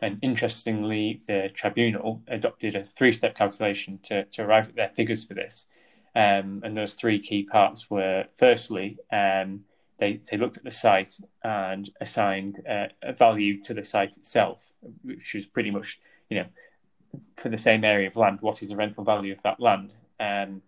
and 0.02 0.20
interestingly, 0.22 1.22
the 1.28 1.50
tribunal 1.54 2.24
adopted 2.28 2.76
a 2.76 2.84
three-step 2.84 3.38
calculation 3.38 4.00
to, 4.04 4.26
to 4.26 4.44
arrive 4.44 4.70
at 4.70 4.76
their 4.76 4.90
figures 4.90 5.24
for 5.24 5.34
this. 5.34 5.68
Um, 6.16 6.62
and 6.64 6.76
those 6.76 6.96
three 6.96 7.20
key 7.20 7.44
parts 7.44 7.90
were: 7.90 8.26
firstly, 8.38 8.98
um, 9.12 9.66
they 10.00 10.20
they 10.32 10.38
looked 10.38 10.58
at 10.58 10.64
the 10.64 10.72
site 10.72 11.16
and 11.44 11.90
assigned 12.02 12.62
uh, 12.68 12.88
a 13.02 13.14
value 13.14 13.62
to 13.64 13.74
the 13.74 13.84
site 13.84 14.18
itself, 14.18 14.72
which 15.04 15.34
was 15.34 15.46
pretty 15.46 15.72
much 15.72 16.00
you 16.30 16.38
know 16.38 16.46
for 17.36 17.50
the 17.50 17.58
same 17.58 17.84
area 17.84 18.08
of 18.08 18.16
land, 18.16 18.40
what 18.42 18.62
is 18.62 18.70
the 18.70 18.76
rental 18.76 19.04
value 19.04 19.34
of 19.34 19.42
that 19.44 19.60
land? 19.60 19.94
Um, 20.20 20.62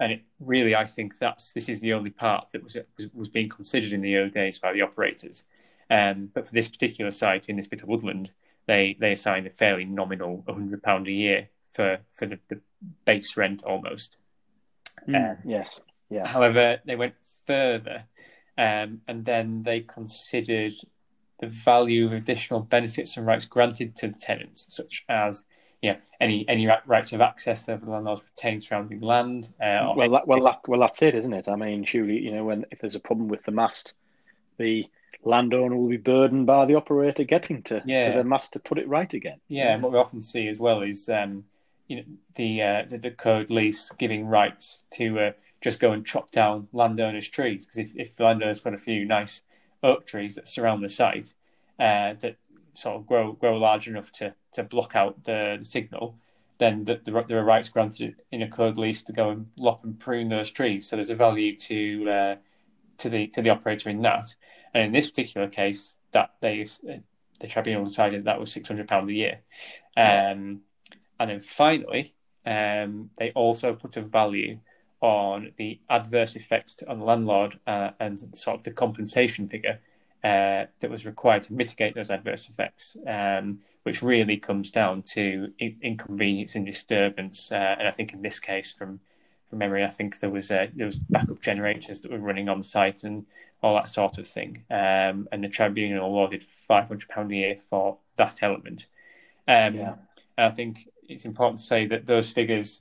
and 0.00 0.12
it 0.12 0.22
really, 0.40 0.74
I 0.74 0.84
think 0.84 1.18
that's 1.18 1.52
this 1.52 1.68
is 1.68 1.80
the 1.80 1.92
only 1.92 2.10
part 2.10 2.48
that 2.52 2.62
was 2.62 2.76
was, 2.96 3.06
was 3.14 3.28
being 3.28 3.48
considered 3.48 3.92
in 3.92 4.00
the 4.00 4.16
early 4.16 4.30
days 4.30 4.58
by 4.58 4.72
the 4.72 4.82
operators. 4.82 5.44
Um, 5.90 6.30
but 6.32 6.46
for 6.46 6.52
this 6.52 6.68
particular 6.68 7.10
site 7.10 7.48
in 7.48 7.56
this 7.56 7.68
bit 7.68 7.82
of 7.82 7.88
woodland, 7.88 8.32
they 8.66 8.96
they 8.98 9.12
assigned 9.12 9.46
a 9.46 9.50
fairly 9.50 9.84
nominal 9.84 10.44
hundred 10.48 10.82
pound 10.82 11.06
a 11.06 11.12
year 11.12 11.48
for 11.72 11.98
for 12.10 12.26
the, 12.26 12.38
the 12.48 12.60
base 13.04 13.36
rent 13.36 13.62
almost. 13.64 14.16
Mm, 15.08 15.30
um, 15.30 15.36
yes. 15.44 15.80
Yeah. 16.10 16.26
However, 16.26 16.80
they 16.84 16.96
went 16.96 17.14
further, 17.46 18.04
um, 18.58 19.00
and 19.08 19.24
then 19.24 19.62
they 19.62 19.80
considered 19.80 20.74
the 21.42 21.48
value 21.48 22.06
of 22.06 22.12
additional 22.12 22.60
benefits 22.60 23.16
and 23.16 23.26
rights 23.26 23.44
granted 23.44 23.96
to 23.96 24.06
the 24.06 24.18
tenants, 24.18 24.64
such 24.70 25.04
as 25.08 25.44
you 25.82 25.90
know, 25.90 25.98
any 26.20 26.48
any 26.48 26.68
rights 26.86 27.12
of 27.12 27.20
access 27.20 27.68
over 27.68 27.84
the 27.84 27.90
landlord's 27.90 28.22
retained 28.22 28.62
surrounding 28.62 29.00
land. 29.00 29.48
Uh, 29.60 29.92
well, 29.96 30.08
that, 30.08 30.28
well, 30.28 30.44
that, 30.44 30.60
well, 30.68 30.78
that's 30.78 31.02
it, 31.02 31.16
isn't 31.16 31.32
it? 31.32 31.48
I 31.48 31.56
mean, 31.56 31.84
surely, 31.84 32.20
you 32.20 32.32
know, 32.32 32.44
when 32.44 32.64
if 32.70 32.78
there's 32.78 32.94
a 32.94 33.00
problem 33.00 33.26
with 33.26 33.42
the 33.42 33.50
mast, 33.50 33.94
the 34.56 34.86
landowner 35.24 35.76
will 35.76 35.88
be 35.88 35.96
burdened 35.96 36.46
by 36.46 36.64
the 36.64 36.76
operator 36.76 37.24
getting 37.24 37.60
to, 37.64 37.82
yeah. 37.84 38.12
to 38.12 38.18
the 38.18 38.28
mast 38.28 38.52
to 38.52 38.60
put 38.60 38.78
it 38.78 38.88
right 38.88 39.12
again. 39.12 39.40
Yeah, 39.48 39.64
yeah. 39.64 39.74
and 39.74 39.82
what 39.82 39.90
we 39.90 39.98
often 39.98 40.20
see 40.20 40.46
as 40.46 40.58
well 40.58 40.82
is, 40.82 41.08
um, 41.08 41.44
you 41.88 41.96
know, 41.96 42.04
the, 42.36 42.62
uh, 42.62 42.82
the, 42.88 42.98
the 42.98 43.10
code 43.10 43.50
lease 43.50 43.90
giving 43.98 44.26
rights 44.26 44.78
to 44.94 45.18
uh, 45.18 45.32
just 45.60 45.80
go 45.80 45.90
and 45.90 46.06
chop 46.06 46.30
down 46.30 46.68
landowners' 46.72 47.28
trees 47.28 47.66
because 47.66 47.78
if, 47.78 47.96
if 47.96 48.16
the 48.16 48.24
landowner's 48.24 48.60
got 48.60 48.74
a 48.74 48.78
few 48.78 49.04
nice 49.04 49.42
oak 49.82 50.06
trees 50.06 50.34
that 50.34 50.48
surround 50.48 50.82
the 50.82 50.88
site 50.88 51.34
uh, 51.78 52.14
that 52.20 52.36
sort 52.74 52.96
of 52.96 53.06
grow 53.06 53.32
grow 53.32 53.56
large 53.56 53.86
enough 53.88 54.10
to, 54.12 54.34
to 54.52 54.62
block 54.62 54.96
out 54.96 55.24
the, 55.24 55.56
the 55.58 55.64
signal, 55.64 56.16
then 56.58 56.84
the, 56.84 57.00
the, 57.04 57.24
there 57.28 57.38
are 57.38 57.44
rights 57.44 57.68
granted 57.68 58.16
in 58.30 58.42
a 58.42 58.48
code 58.48 58.76
lease 58.76 59.02
to 59.02 59.12
go 59.12 59.30
and 59.30 59.46
lop 59.56 59.84
and 59.84 59.98
prune 59.98 60.28
those 60.28 60.50
trees. 60.50 60.88
So 60.88 60.96
there's 60.96 61.10
a 61.10 61.14
value 61.14 61.56
to 61.56 62.10
uh, 62.10 62.36
to 62.98 63.08
the 63.08 63.26
to 63.28 63.42
the 63.42 63.50
operator 63.50 63.90
in 63.90 64.02
that. 64.02 64.34
And 64.74 64.84
in 64.84 64.92
this 64.92 65.08
particular 65.08 65.48
case, 65.48 65.96
that 66.12 66.30
they 66.40 66.66
the 67.40 67.46
tribunal 67.46 67.84
decided 67.84 68.24
that 68.24 68.40
was 68.40 68.52
six 68.52 68.68
hundred 68.68 68.88
pounds 68.88 69.08
a 69.08 69.12
year. 69.12 69.40
Um, 69.96 70.62
and 71.18 71.30
then 71.30 71.40
finally, 71.40 72.14
um, 72.46 73.10
they 73.18 73.32
also 73.32 73.74
put 73.74 73.96
a 73.96 74.02
value 74.02 74.58
on 75.02 75.52
the 75.58 75.80
adverse 75.90 76.36
effects 76.36 76.82
on 76.88 77.00
the 77.00 77.04
landlord 77.04 77.58
uh, 77.66 77.90
and 78.00 78.20
sort 78.34 78.56
of 78.56 78.62
the 78.62 78.70
compensation 78.70 79.48
figure 79.48 79.80
uh, 80.22 80.66
that 80.78 80.88
was 80.90 81.04
required 81.04 81.42
to 81.42 81.52
mitigate 81.52 81.96
those 81.96 82.08
adverse 82.08 82.48
effects, 82.48 82.96
um, 83.08 83.58
which 83.82 84.02
really 84.02 84.36
comes 84.36 84.70
down 84.70 85.02
to 85.02 85.52
in- 85.58 85.76
inconvenience 85.82 86.54
and 86.54 86.64
disturbance. 86.64 87.50
Uh, 87.50 87.74
and 87.78 87.88
I 87.88 87.90
think 87.90 88.12
in 88.12 88.22
this 88.22 88.38
case, 88.38 88.72
from 88.72 89.00
from 89.50 89.58
memory, 89.58 89.84
I 89.84 89.90
think 89.90 90.20
there 90.20 90.30
was 90.30 90.52
uh, 90.52 90.68
there 90.74 90.86
was 90.86 90.98
backup 90.98 91.42
generators 91.42 92.00
that 92.00 92.12
were 92.12 92.18
running 92.18 92.48
on 92.48 92.62
site 92.62 93.02
and 93.02 93.26
all 93.62 93.74
that 93.74 93.88
sort 93.88 94.18
of 94.18 94.28
thing. 94.28 94.64
Um, 94.70 95.28
and 95.32 95.42
the 95.42 95.48
tribunal 95.48 96.06
awarded 96.06 96.44
five 96.68 96.86
hundred 96.86 97.08
pound 97.08 97.32
a 97.32 97.34
year 97.34 97.56
for 97.68 97.98
that 98.16 98.42
element. 98.42 98.86
Um, 99.48 99.74
yeah. 99.74 99.94
I 100.38 100.50
think 100.50 100.88
it's 101.08 101.24
important 101.24 101.58
to 101.58 101.66
say 101.66 101.86
that 101.86 102.06
those 102.06 102.30
figures 102.30 102.80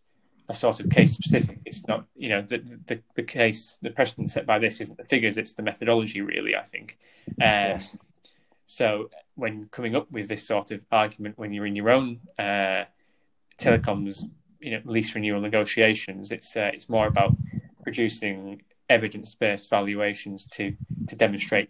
a 0.52 0.54
sort 0.54 0.80
of 0.80 0.90
case 0.90 1.14
specific. 1.14 1.58
It's 1.66 1.88
not, 1.88 2.06
you 2.24 2.30
know, 2.32 2.42
the, 2.52 2.60
the, 2.90 2.98
the 3.16 3.24
case, 3.24 3.78
the 3.82 3.90
precedent 3.90 4.30
set 4.30 4.46
by 4.46 4.60
this 4.60 4.82
isn't 4.82 4.98
the 4.98 5.10
figures, 5.14 5.38
it's 5.38 5.54
the 5.54 5.64
methodology, 5.64 6.22
really, 6.22 6.54
I 6.56 6.66
think. 6.74 6.98
Um, 7.28 7.36
yes. 7.76 7.98
So 8.66 9.10
when 9.36 9.68
coming 9.78 9.96
up 9.96 10.08
with 10.12 10.28
this 10.28 10.44
sort 10.46 10.72
of 10.72 10.80
argument, 10.92 11.38
when 11.38 11.52
you're 11.54 11.66
in 11.66 11.76
your 11.76 11.90
own 11.90 12.08
uh, 12.38 12.84
telecoms, 13.58 14.14
you 14.60 14.72
know, 14.72 14.82
lease 14.86 15.16
renewal 15.16 15.42
negotiations, 15.42 16.32
it's 16.32 16.56
uh, 16.56 16.72
it's 16.76 16.88
more 16.88 17.08
about 17.08 17.32
producing 17.84 18.62
evidence-based 18.88 19.70
valuations 19.70 20.46
to 20.56 20.64
to 21.10 21.16
demonstrate 21.16 21.70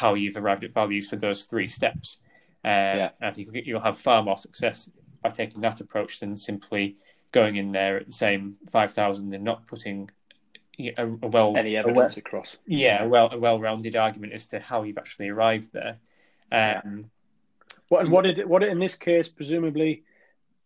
how 0.00 0.14
you've 0.14 0.36
arrived 0.36 0.64
at 0.64 0.72
values 0.72 1.08
for 1.10 1.16
those 1.16 1.44
three 1.44 1.68
steps. 1.68 2.18
Uh, 2.64 2.68
yeah. 2.68 3.10
I 3.20 3.30
think 3.30 3.48
you'll 3.66 3.88
have 3.88 3.98
far 3.98 4.22
more 4.22 4.38
success 4.38 4.88
by 5.22 5.30
taking 5.30 5.60
that 5.60 5.80
approach 5.80 6.20
than 6.20 6.36
simply 6.36 6.96
going 7.32 7.56
in 7.56 7.72
there 7.72 7.96
at 7.96 8.06
the 8.06 8.12
same 8.12 8.56
five 8.70 8.92
thousand 8.92 9.32
and 9.32 9.44
not 9.44 9.66
putting 9.66 10.10
a, 10.78 11.06
a 11.22 11.28
well 11.28 11.56
any 11.56 11.76
evidence 11.76 12.16
a, 12.16 12.20
across. 12.20 12.56
Yeah, 12.66 13.04
a 13.04 13.08
well 13.08 13.30
a 13.30 13.38
well-rounded 13.38 13.96
argument 13.96 14.32
as 14.32 14.46
to 14.48 14.60
how 14.60 14.82
you've 14.82 14.98
actually 14.98 15.28
arrived 15.28 15.72
there. 15.72 15.98
Um, 16.52 17.10
what 17.88 18.08
what 18.08 18.24
did 18.24 18.46
what 18.46 18.62
in 18.62 18.78
this 18.78 18.96
case 18.96 19.28
presumably 19.28 20.04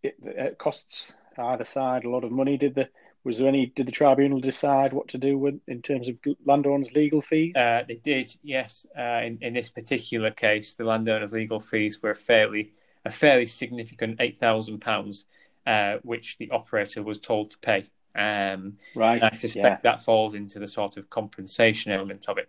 it, 0.02 0.16
it, 0.22 0.58
costs 0.58 1.16
either 1.38 1.64
side 1.64 2.04
a 2.04 2.10
lot 2.10 2.24
of 2.24 2.30
money. 2.30 2.56
Did 2.56 2.74
the 2.74 2.88
was 3.24 3.38
there 3.38 3.48
any 3.48 3.66
did 3.66 3.86
the 3.86 3.92
tribunal 3.92 4.40
decide 4.40 4.92
what 4.92 5.08
to 5.08 5.18
do 5.18 5.38
with 5.38 5.58
in 5.66 5.82
terms 5.82 6.08
of 6.08 6.16
landowners' 6.44 6.92
legal 6.92 7.22
fees? 7.22 7.56
Uh, 7.56 7.82
they 7.88 7.94
did, 7.94 8.36
yes. 8.42 8.86
Uh, 8.96 9.20
in 9.24 9.38
in 9.40 9.54
this 9.54 9.70
particular 9.70 10.30
case, 10.30 10.74
the 10.74 10.84
landowners' 10.84 11.32
legal 11.32 11.60
fees 11.60 12.02
were 12.02 12.14
fairly 12.14 12.72
a 13.04 13.10
fairly 13.10 13.46
significant 13.46 14.20
eight 14.20 14.38
thousand 14.38 14.80
pounds 14.80 15.24
uh, 15.66 15.98
which 16.02 16.38
the 16.38 16.50
operator 16.50 17.02
was 17.02 17.20
told 17.20 17.50
to 17.50 17.58
pay. 17.58 17.84
Um, 18.14 18.78
right. 18.94 19.22
I 19.22 19.30
suspect 19.30 19.84
yeah. 19.84 19.90
that 19.90 20.02
falls 20.02 20.34
into 20.34 20.58
the 20.58 20.68
sort 20.68 20.96
of 20.96 21.10
compensation 21.10 21.90
element 21.92 22.26
of 22.28 22.38
it. 22.38 22.48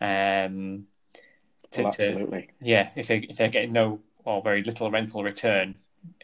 Um, 0.00 0.86
to, 1.72 1.82
well, 1.82 1.86
absolutely. 1.92 2.42
To, 2.42 2.48
yeah, 2.60 2.90
if 2.96 3.08
they 3.08 3.18
if 3.18 3.36
they're 3.36 3.48
getting 3.48 3.72
no 3.72 4.00
or 4.24 4.42
very 4.42 4.62
little 4.62 4.90
rental 4.90 5.22
return 5.22 5.74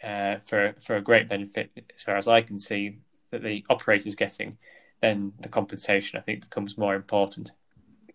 uh, 0.03 0.37
for 0.39 0.75
for 0.81 0.97
a 0.97 1.03
great 1.03 1.29
benefit, 1.29 1.71
as 1.95 2.03
far 2.03 2.17
as 2.17 2.29
I 2.29 2.43
can 2.43 2.59
see, 2.59 2.99
that 3.31 3.43
the 3.43 3.65
operator 3.69 4.09
is 4.09 4.15
getting, 4.15 4.59
then 5.03 5.33
the 5.41 5.49
compensation 5.49 6.19
I 6.19 6.23
think 6.23 6.41
becomes 6.41 6.79
more 6.79 6.95
important. 6.95 7.53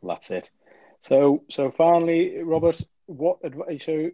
That's 0.01 0.31
it. 0.31 0.51
So 1.01 1.43
so 1.49 1.71
finally, 1.71 2.41
Robert, 2.41 2.81
what 3.05 3.39
advice? 3.43 3.85
So 3.85 4.09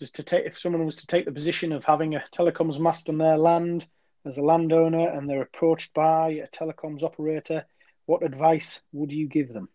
was 0.00 0.10
to 0.12 0.22
take 0.22 0.46
if 0.46 0.58
someone 0.58 0.84
was 0.84 0.96
to 0.96 1.06
take 1.06 1.24
the 1.24 1.32
position 1.32 1.72
of 1.72 1.84
having 1.84 2.14
a 2.14 2.24
telecoms 2.32 2.78
mast 2.78 3.08
on 3.08 3.18
their 3.18 3.36
land 3.36 3.88
as 4.24 4.38
a 4.38 4.42
landowner 4.42 5.08
and 5.08 5.28
they're 5.28 5.42
approached 5.42 5.94
by 5.94 6.30
a 6.30 6.48
telecoms 6.48 7.02
operator, 7.02 7.64
what 8.06 8.22
advice 8.22 8.82
would 8.92 9.12
you 9.12 9.26
give 9.26 9.52
them? 9.52 9.68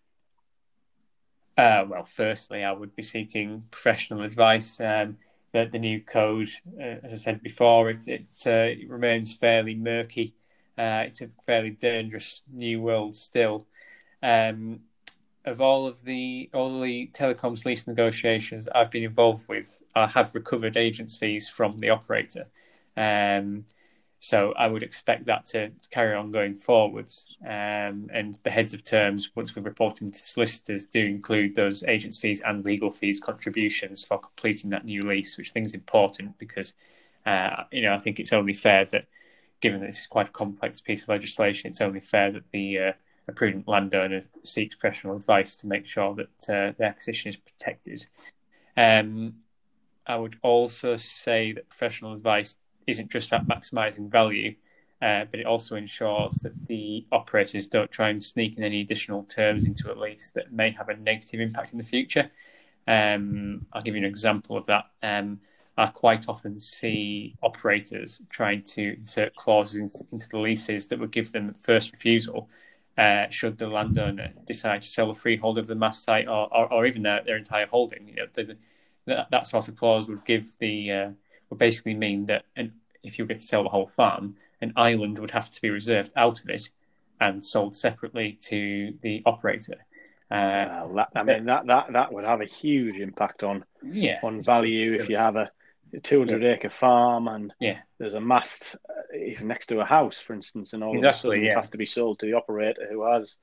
Uh, 1.57 1.85
well, 1.87 2.05
firstly, 2.05 2.63
I 2.63 2.71
would 2.71 2.95
be 2.95 3.03
seeking 3.03 3.65
professional 3.69 4.23
advice. 4.23 4.79
Um, 4.79 5.17
the, 5.51 5.69
the 5.71 5.79
new 5.79 6.01
code, 6.01 6.49
uh, 6.79 6.97
as 7.03 7.13
I 7.13 7.17
said 7.17 7.43
before, 7.43 7.91
it, 7.91 8.07
it, 8.07 8.25
uh, 8.45 8.81
it 8.81 8.89
remains 8.89 9.33
fairly 9.35 9.75
murky. 9.75 10.33
Uh, 10.77 11.03
it's 11.05 11.21
a 11.21 11.29
fairly 11.45 11.69
dangerous 11.69 12.41
new 12.51 12.81
world 12.81 13.15
still. 13.15 13.67
Um, 14.23 14.79
of 15.45 15.59
all 15.59 15.85
of 15.87 16.03
the 16.03 16.49
all 16.53 16.79
the 16.79 17.09
telecoms 17.13 17.65
lease 17.65 17.85
negotiations 17.87 18.67
I've 18.73 18.91
been 18.91 19.03
involved 19.03 19.47
with, 19.47 19.81
I 19.95 20.07
have 20.07 20.33
recovered 20.35 20.77
agents 20.77 21.15
fees 21.15 21.49
from 21.49 21.77
the 21.77 21.89
operator. 21.89 22.47
Um, 22.95 23.65
so 24.19 24.53
I 24.53 24.67
would 24.67 24.83
expect 24.83 25.25
that 25.25 25.45
to 25.47 25.71
carry 25.91 26.15
on 26.15 26.31
going 26.31 26.55
forwards. 26.55 27.25
Um, 27.43 28.09
and 28.13 28.39
the 28.43 28.51
heads 28.51 28.73
of 28.73 28.85
terms, 28.85 29.29
once 29.35 29.53
we're 29.53 29.63
reporting 29.63 30.11
to 30.11 30.17
solicitors, 30.17 30.85
do 30.85 31.05
include 31.05 31.55
those 31.55 31.83
agents 31.83 32.17
fees 32.17 32.39
and 32.39 32.63
legal 32.63 32.89
fees 32.89 33.19
contributions 33.19 34.01
for 34.01 34.17
completing 34.17 34.69
that 34.69 34.85
new 34.85 35.01
lease, 35.01 35.37
which 35.37 35.49
I 35.49 35.51
think 35.51 35.65
is 35.65 35.73
important 35.73 36.37
because, 36.37 36.73
uh, 37.25 37.63
you 37.69 37.81
know, 37.81 37.93
I 37.93 37.97
think 37.97 38.17
it's 38.17 38.31
only 38.31 38.53
fair 38.53 38.85
that, 38.85 39.07
given 39.59 39.81
that 39.81 39.87
this 39.87 39.99
is 39.99 40.07
quite 40.07 40.29
a 40.29 40.31
complex 40.31 40.79
piece 40.79 41.01
of 41.01 41.09
legislation, 41.09 41.69
it's 41.69 41.81
only 41.81 41.99
fair 41.99 42.31
that 42.31 42.49
the 42.53 42.79
uh, 42.79 42.91
a 43.27 43.31
prudent 43.31 43.67
landowner 43.67 44.23
seeks 44.43 44.75
professional 44.75 45.15
advice 45.15 45.55
to 45.57 45.67
make 45.67 45.85
sure 45.85 46.15
that 46.15 46.49
uh, 46.49 46.73
their 46.77 46.93
position 46.93 47.29
is 47.29 47.37
protected. 47.37 48.07
Um, 48.75 49.35
I 50.05 50.17
would 50.17 50.37
also 50.41 50.97
say 50.97 51.53
that 51.53 51.69
professional 51.69 52.13
advice 52.13 52.55
isn't 52.87 53.11
just 53.11 53.29
about 53.29 53.47
maximising 53.47 54.09
value, 54.11 54.55
uh, 55.01 55.25
but 55.29 55.39
it 55.39 55.45
also 55.45 55.75
ensures 55.75 56.37
that 56.37 56.67
the 56.67 57.05
operators 57.11 57.67
don't 57.67 57.91
try 57.91 58.09
and 58.09 58.21
sneak 58.21 58.57
in 58.57 58.63
any 58.63 58.81
additional 58.81 59.23
terms 59.23 59.65
into 59.65 59.91
a 59.91 59.95
lease 59.95 60.31
that 60.35 60.51
may 60.51 60.71
have 60.71 60.89
a 60.89 60.97
negative 60.97 61.39
impact 61.39 61.71
in 61.71 61.77
the 61.77 61.83
future. 61.83 62.29
Um, 62.87 63.65
I'll 63.71 63.81
give 63.81 63.95
you 63.95 64.01
an 64.01 64.09
example 64.09 64.57
of 64.57 64.65
that. 64.65 64.85
Um, 65.01 65.39
I 65.77 65.87
quite 65.87 66.27
often 66.27 66.59
see 66.59 67.35
operators 67.41 68.21
trying 68.29 68.63
to 68.63 68.95
insert 68.97 69.35
clauses 69.35 69.77
into, 69.77 70.05
into 70.11 70.29
the 70.29 70.37
leases 70.39 70.87
that 70.87 70.99
would 70.99 71.11
give 71.11 71.31
them 71.31 71.55
first 71.59 71.91
refusal 71.93 72.49
uh, 72.97 73.27
should 73.29 73.57
the 73.57 73.67
landowner 73.67 74.33
decide 74.45 74.81
to 74.81 74.87
sell 74.87 75.07
the 75.07 75.19
freehold 75.19 75.57
of 75.57 75.67
the 75.67 75.75
mast 75.75 76.03
site 76.03 76.27
or, 76.27 76.53
or, 76.55 76.71
or 76.71 76.85
even 76.85 77.01
their, 77.03 77.23
their 77.23 77.37
entire 77.37 77.65
holding. 77.65 78.07
You 78.07 78.15
know, 78.15 78.25
the, 78.33 78.57
the, 79.05 79.27
that 79.31 79.47
sort 79.47 79.67
of 79.67 79.75
clause 79.75 80.07
would 80.07 80.25
give 80.25 80.57
the 80.59 80.91
uh, 80.91 81.09
would 81.49 81.59
basically 81.59 81.95
mean 81.95 82.25
that 82.27 82.45
an, 82.55 82.73
if 83.03 83.17
you 83.17 83.25
were 83.25 83.33
to 83.33 83.39
sell 83.39 83.63
the 83.63 83.69
whole 83.69 83.87
farm, 83.87 84.35
an 84.61 84.73
island 84.75 85.19
would 85.19 85.31
have 85.31 85.49
to 85.51 85.61
be 85.61 85.69
reserved 85.69 86.11
out 86.15 86.39
of 86.41 86.49
it 86.49 86.69
and 87.19 87.43
sold 87.43 87.75
separately 87.75 88.37
to 88.43 88.93
the 89.01 89.21
operator. 89.25 89.85
Uh, 90.31 90.85
well, 90.85 90.93
that, 90.95 91.09
I 91.15 91.23
mean, 91.23 91.45
that, 91.45 91.67
that, 91.67 91.93
that 91.93 92.13
would 92.13 92.25
have 92.25 92.41
a 92.41 92.45
huge 92.45 92.95
impact 92.95 93.43
on 93.43 93.65
yeah, 93.83 94.19
on 94.23 94.41
value 94.41 94.93
if 94.93 95.09
you 95.09 95.17
have 95.17 95.35
a 95.35 95.51
200 96.01 96.43
acre 96.43 96.69
farm 96.69 97.27
and 97.27 97.53
yeah, 97.59 97.79
there's 97.99 98.13
a 98.15 98.21
mast 98.21 98.75
uh, 98.89 99.17
even 99.17 99.47
next 99.47 99.67
to 99.67 99.79
a 99.79 99.85
house, 99.85 100.19
for 100.19 100.33
instance, 100.33 100.73
and 100.73 100.83
all 100.83 100.95
Exactly, 100.95 101.37
of 101.37 101.43
a 101.43 101.43
sudden 101.43 101.43
yeah. 101.45 101.51
it 101.51 101.55
has 101.55 101.69
to 101.71 101.77
be 101.77 101.85
sold 101.85 102.19
to 102.19 102.25
the 102.25 102.33
operator 102.33 102.87
who 102.89 103.03
has 103.11 103.35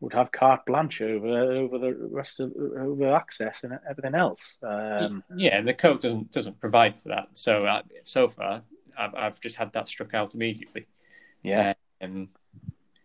would 0.00 0.12
have 0.14 0.32
carte 0.32 0.64
blanche 0.66 1.02
over 1.02 1.28
over 1.28 1.78
the 1.78 1.94
rest 2.10 2.40
of 2.40 2.52
over 2.56 3.12
access 3.14 3.64
and 3.64 3.78
everything 3.88 4.14
else. 4.14 4.56
Um, 4.62 5.22
yeah. 5.36 5.58
And 5.58 5.68
the 5.68 5.74
code 5.74 6.00
doesn't 6.00 6.32
doesn't 6.32 6.60
provide 6.60 6.98
for 6.98 7.08
that. 7.10 7.28
So 7.34 7.66
uh, 7.66 7.82
so 8.04 8.28
far, 8.28 8.62
I've, 8.98 9.14
I've 9.14 9.40
just 9.40 9.56
had 9.56 9.72
that 9.74 9.88
struck 9.88 10.14
out 10.14 10.34
immediately. 10.34 10.86
yeah. 11.42 11.74
Um, 12.00 12.28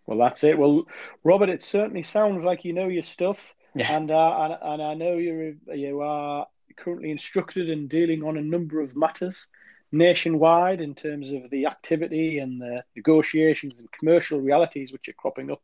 Well, 0.05 0.19
that's 0.19 0.43
it. 0.43 0.57
Well, 0.57 0.85
Robert, 1.23 1.49
it 1.49 1.63
certainly 1.63 2.03
sounds 2.03 2.43
like 2.45 2.63
you 2.63 2.73
know 2.73 2.87
your 2.87 3.01
stuff, 3.03 3.55
Yeah. 3.73 3.91
and 3.97 4.09
uh, 4.11 4.37
and, 4.41 4.57
and 4.61 4.81
I 4.81 4.93
know 4.93 5.17
you're 5.17 5.53
you 5.75 6.01
are 6.01 6.47
currently 6.77 7.11
instructed 7.11 7.69
in 7.69 7.87
dealing 7.87 8.23
on 8.23 8.37
a 8.37 8.41
number 8.41 8.81
of 8.81 8.95
matters 8.95 9.47
nationwide 9.91 10.81
in 10.81 10.95
terms 10.95 11.31
of 11.31 11.49
the 11.49 11.65
activity 11.65 12.39
and 12.39 12.61
the 12.61 12.83
negotiations 12.95 13.79
and 13.79 13.91
commercial 13.91 14.39
realities 14.39 14.91
which 14.91 15.07
are 15.07 15.13
cropping 15.13 15.51
up 15.51 15.61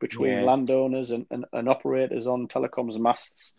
between 0.00 0.40
Yeah. 0.40 0.44
landowners 0.44 1.10
and, 1.10 1.26
and, 1.30 1.44
and 1.52 1.68
operators 1.68 2.26
on 2.26 2.48
telecoms 2.48 2.98
masts. 2.98 3.54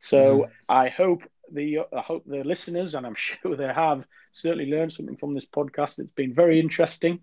So 0.00 0.46
I 0.68 0.88
hope 0.88 1.22
the 1.52 1.80
I 1.96 2.00
hope 2.00 2.24
the 2.26 2.42
listeners, 2.44 2.94
and 2.94 3.06
I'm 3.06 3.14
sure 3.16 3.56
they 3.56 3.72
have, 3.72 4.04
certainly 4.32 4.66
learned 4.70 4.92
something 4.92 5.16
from 5.16 5.34
this 5.34 5.46
podcast. 5.46 5.98
It's 5.98 6.12
been 6.14 6.34
very 6.34 6.60
interesting. 6.60 7.20